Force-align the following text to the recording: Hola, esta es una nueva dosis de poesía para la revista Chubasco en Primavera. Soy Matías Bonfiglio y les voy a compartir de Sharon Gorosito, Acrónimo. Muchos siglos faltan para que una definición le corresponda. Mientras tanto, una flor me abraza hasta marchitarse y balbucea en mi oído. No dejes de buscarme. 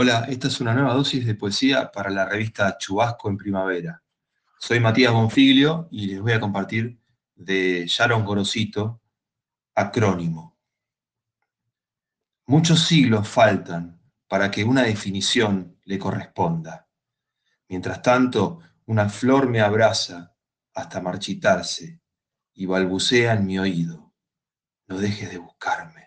Hola, 0.00 0.26
esta 0.28 0.46
es 0.46 0.60
una 0.60 0.74
nueva 0.74 0.94
dosis 0.94 1.26
de 1.26 1.34
poesía 1.34 1.90
para 1.90 2.08
la 2.08 2.24
revista 2.24 2.78
Chubasco 2.78 3.28
en 3.28 3.36
Primavera. 3.36 4.00
Soy 4.56 4.78
Matías 4.78 5.12
Bonfiglio 5.12 5.88
y 5.90 6.06
les 6.06 6.20
voy 6.20 6.30
a 6.30 6.38
compartir 6.38 7.00
de 7.34 7.84
Sharon 7.88 8.24
Gorosito, 8.24 9.02
Acrónimo. 9.74 10.56
Muchos 12.46 12.86
siglos 12.86 13.26
faltan 13.26 14.00
para 14.28 14.52
que 14.52 14.62
una 14.62 14.84
definición 14.84 15.80
le 15.82 15.98
corresponda. 15.98 16.86
Mientras 17.68 18.00
tanto, 18.00 18.60
una 18.86 19.08
flor 19.08 19.48
me 19.48 19.60
abraza 19.60 20.32
hasta 20.74 21.00
marchitarse 21.00 22.00
y 22.54 22.66
balbucea 22.66 23.32
en 23.32 23.46
mi 23.46 23.58
oído. 23.58 24.14
No 24.86 24.96
dejes 24.96 25.28
de 25.32 25.38
buscarme. 25.38 25.97